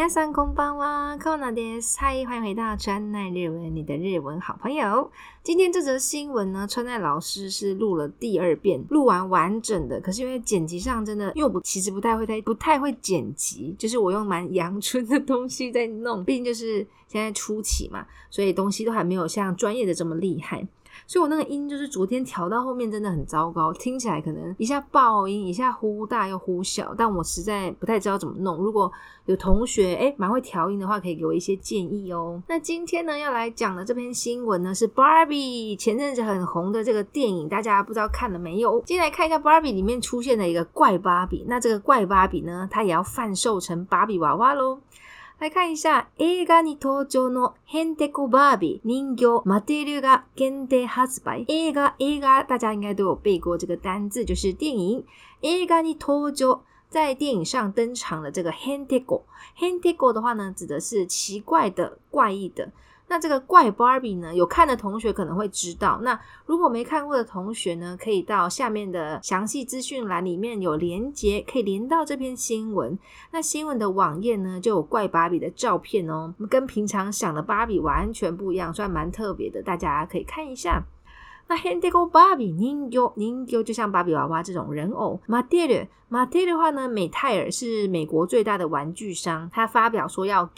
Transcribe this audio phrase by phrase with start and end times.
[0.00, 1.14] 大家上空班吗？
[1.20, 1.98] 看我拿碟子。
[2.00, 5.10] 嗨，欢迎回到川奈日文，你的日文好朋友。
[5.42, 10.00] 今天这则新闻呢，川奈老师是录了第二遍，录完完整的。
[10.00, 16.24] 可是因为剪辑上真的，因为我不其实不太会，不太会剪辑，就是我用蛮阳春的东西在弄。
[16.24, 20.66] 毕竟就是现在初期嘛，所以东西都还没有像专业的这么厉害。
[21.06, 28.56] 所以，我那个音就是昨天调到后面真的很糟糕，听起来可能一下爆音，一下忽大又忽小，但我实在不太知道怎么弄。
[28.58, 28.90] 如果
[29.26, 32.40] 有同学诶蛮会调音的话，可以给我一些建议哦。
[32.48, 38.80] 那今天呢要来讲的这篇新闻呢是 Barbie，前阵子很红的这个电影，大家不知道看了没有？
[38.82, 41.44] 接来看一下 Barbie 里面出现的一个怪芭比。
[41.48, 44.78] 那这个怪芭比呢，它也要贩售成芭比娃娃喽。
[45.40, 51.46] 来看一下、映画に登場のヘンテコバービー人形マテルが限定発売。
[51.48, 55.02] 映画、映画，大家应该都有背过这个单字，就是电影。
[55.40, 56.60] 映画に登場。
[56.90, 59.22] 在电影上登场的这个 h e n t e g o
[59.56, 62.68] h e n t 的话呢，指的是奇怪的、怪异的。
[63.10, 64.32] 那这个怪芭比呢？
[64.32, 65.98] 有看的同学可能会知道。
[66.04, 72.96] 那如果没看过的同学呢，可以到下面的详细资讯栏里面有连接，可以连到这篇新闻。
[73.32, 80.80] 那新闻的网页呢，就有怪芭比的照片哦，跟平常想的芭比完全不一样，算蛮特别的，大家可以看一下。
[81.50, 85.18] 那 h a n d i c o Barbie 人偶，人偶就像芭比娃娃这种人偶。
[85.26, 85.88] 马 a t e r
[86.42, 90.48] i 的话呢，美泰尔是美国最大的玩具商，他发表说要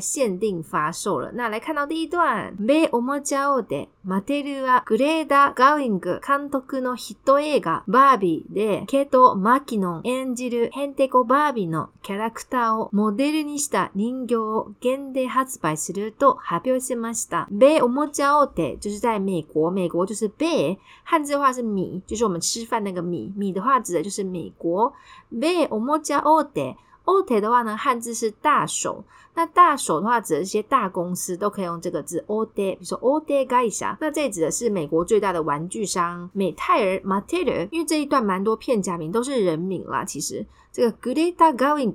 [0.00, 1.30] 限定发售了。
[1.34, 2.52] 那来看到第一段。
[2.58, 17.46] 美おもちゃ大手 m a t はグレダガウング監督のヒット映画 Barbie でケトマキノ演じるヘ a n コ i ービ o Barbie のキャラクターをモデルにした人形を限定発売すると発表しました。
[17.50, 23.30] 美おもちゃ大手是在美国，美国就是 bear，汉字话是米，就是我们吃饭那个米。
[23.36, 24.90] 米的话指的就是美国
[25.30, 25.68] bear。
[25.68, 29.04] 我们加 o day，day 的话呢，汉字是大手。
[29.34, 32.72] 那大手的话指的一些大公司，都可以用这个字 o day。
[32.72, 37.68] 比如说 o day g a i s 那这指的是美国最大的玩具商美泰尔 Mattel。
[37.70, 41.94] 因为这一段蛮多片假名都是人名啦，其实这个 good day，a going。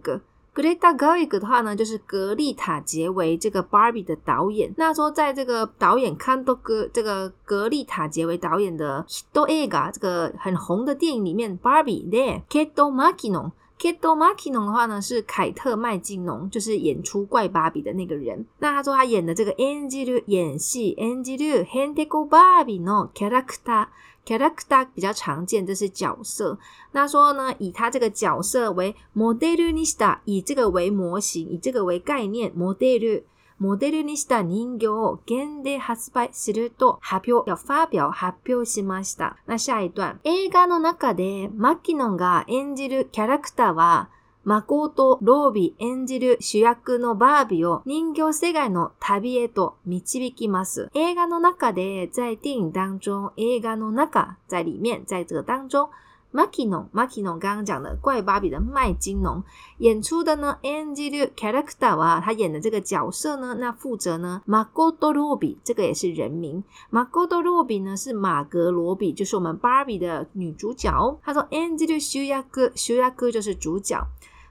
[0.56, 4.72] 格雷塔·戈伊格的话呢，就是格丽塔·杰维这个 Barbie 的导演。
[4.78, 9.04] 那说在这个导演康多格这个格丽塔·杰维导演的
[9.34, 13.52] 《Hitoega》这个很红的电影里面，Barbie 在 k e t o m a k i no。
[13.84, 18.46] k i d e O'Malley 侬的话呢是凯特麦金农，就是演出怪芭比的那个人。
[18.60, 23.88] 那他说他演的这个 Angie 演戏 Angie do, Hanako d Barbie 侬 character
[24.26, 26.58] character 比较常见，这是角色。
[26.94, 33.24] 那说呢以他这个角色为 m o d e l nista，以这个为模型，以这个为概念 modelu。
[33.60, 39.38] モデルにした人形を現で発売すると発表、ファービアを発表しました。
[39.48, 40.20] 那下一段。
[40.24, 44.10] 映画の中でマキノンが演じるキャラクターは
[44.44, 50.90] マコとロービ演じる主役のバービーを人形世界の旅へと導きます。
[50.94, 55.88] 映画の中で、在电影当中、映画の中、在里面、在这个当中、
[56.36, 59.44] 麦金农，麦金农刚刚讲的怪芭比的麦金农
[59.78, 70.90] 演出的呢，Angel Character 啊，他演的这个角色呢，那负责呢，马戈多罗 e 这个也是人名，马戈多罗 e 呢是马格罗比，就是我们芭比的女主角。
[71.24, 74.04] 他说，Angel 修亚哥，修亚哥就是主角。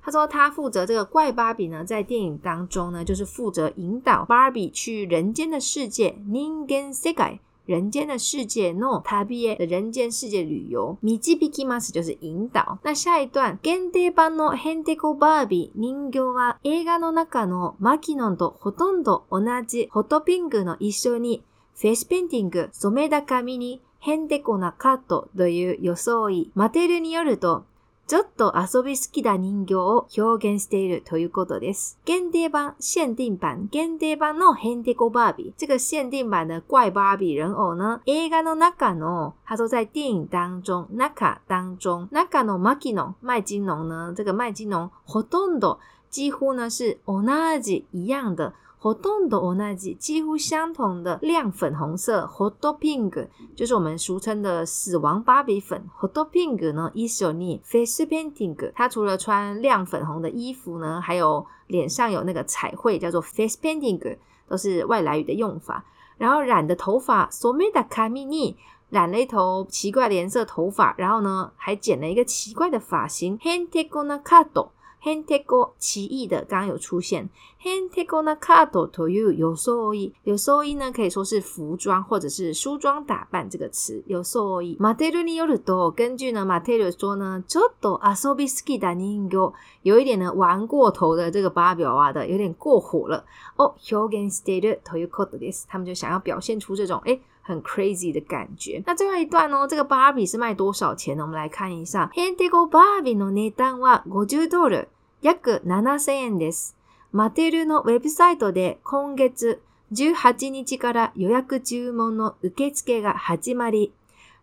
[0.04, 7.40] 他说他负责这个怪芭比呢，在电影当中呢，就是负责引导芭比去人间的世界，n n n i g e 人间世界。
[7.66, 10.98] 人间的世界の旅へ的人间世界旅游。
[11.00, 12.78] 導きます就是引導。
[12.82, 21.44] 那下一段、限定版のヘンテコバービー人形は映画の中のマキノンとほとんど同じホトピングの一緒に
[21.76, 26.50] フェイスペインティング、染めた髪にヘンテコなカットという装い。
[26.56, 27.64] マテルによると、
[28.08, 31.98] ちょっと遊び好きな人形を表現しているということです。
[32.04, 35.52] 限定版、限定版、限定版のヘンテコバービー。
[35.56, 45.78] 这个限定版的怪バービー人偶呢、映画の中の、他都在电影当中、中当中、中のマキノン、麦金农呢、这个麦金农、ほとんど、
[46.10, 47.22] 几乎呢是同
[47.60, 48.52] じ一样的
[48.82, 58.56] 活动的那几几乎相同的亮粉红色 hot pink，就是我们俗称的死亡芭比粉 hot pink 呢，isoli face painting。
[58.74, 64.18] 它除了穿亮粉红的衣服呢，还有脸上有那个彩绘，叫做 face painting，
[64.48, 65.84] 都是外来语的用法。
[66.18, 68.56] 然后染的头发 someda kami ni，
[68.90, 74.72] 染了一头奇怪的颜色头发，然后呢还剪了一个奇怪的发型 hentei k o n a k a d o
[75.04, 77.28] h e n t e 太 o 奇异的，刚有出现。
[77.58, 84.76] 很太过呢，卡多托有有收益，有收益呢可以说是服装或者是梳妆打扮这个词有收益。
[84.80, 89.52] マテルニオルド根据呢，マテル说呢，ちょっと遊びすぎだ人ご、
[89.82, 93.24] 有一点呢玩过头的这个芭比娃娃的有点过火了。
[93.56, 95.64] オヒョーゲンスということです。
[95.68, 97.18] 他们就想要表现出这种哎。
[97.42, 98.82] 很 crazy 的感觉。
[98.86, 99.66] 那最后一段呢、哦？
[99.68, 101.24] 这个芭比是卖多少钱呢？
[101.24, 102.10] 我们来看一下。
[102.14, 104.88] ヘンテコバービーの値段は50ドル、
[105.20, 106.76] 約7000円です。
[107.10, 109.60] マテルのウェブサイトで今月
[109.92, 113.92] 18日から予約注文の受付が始まり、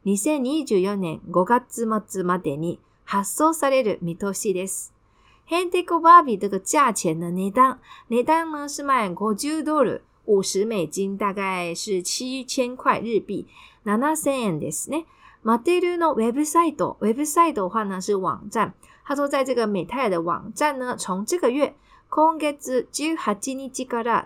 [0.05, 4.93] 2024年5月末までに発送される見通しです。
[5.45, 7.79] ヘンテコバービー这个价钱的値段，
[8.09, 10.01] 値段呢是卖50ドル。
[10.29, 13.47] 五十美金大概是七千块日币。
[13.83, 14.51] 那那说的
[14.91, 15.05] 呢？
[15.43, 18.75] マテルのウェブサイト、ウェブサイト的话呢是网站。
[19.03, 21.75] 他说在这个美泰尔的网站呢，从这个月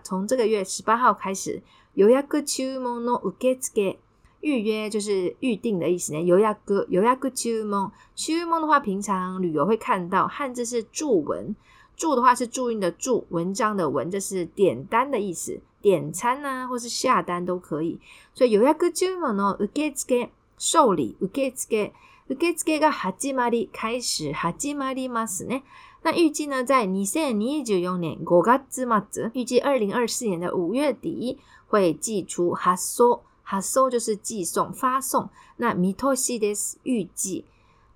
[0.03, 1.63] 从这个月十八号开始，
[1.93, 3.95] 予約が秋の予約する。
[4.41, 6.19] 预约就是预定的意思呢。
[6.19, 7.91] 予約が予約が秋夢。
[8.13, 11.55] 秋夢的话，平常旅游会看到汉字是注文。
[11.95, 15.61] 注的话是注音的注，文章的文，这是点单的意思。
[15.83, 17.99] 点餐呐，或是下单都可以。
[18.33, 19.91] 所以有约个周末呢，受け
[20.25, 21.91] 付受理、受け付け、
[22.29, 25.61] 受け付けが始月末的开始，八月末的嘛是呢。
[26.03, 29.03] 那预计呢，在二千二十呢，年五月之末，
[29.33, 31.37] 预计二零二四年的五月底
[31.67, 32.55] 会寄出。
[32.55, 35.29] ハソハソ就是寄送、发送。
[35.57, 37.43] 那米托西的す预计。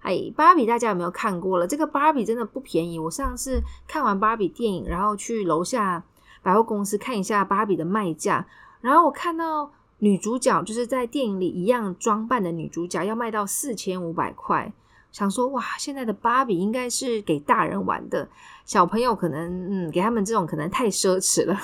[0.02, 1.66] 哎，芭比大家有没有看过了？
[1.66, 3.00] 这个芭比真的不便宜。
[3.00, 6.04] 我上次看完芭比电影，然后去楼下。
[6.42, 8.46] 百货公司看一下芭比的卖价，
[8.82, 14.72] 然后我看到女主角就是在电影里一样装扮的女主角要卖到四千五百块，
[15.12, 18.30] 想说哇，现在的芭比应该是给大人玩的，
[18.66, 21.58] 小朋友可能嗯给他们这种可能太奢侈了。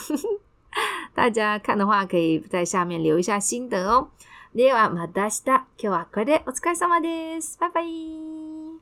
[1.14, 4.10] 大家看的话可以在下面留一下心得哦。
[4.56, 7.58] ねえわマダシだ今日は快でお疲れ様です。
[7.60, 8.33] バイバイ。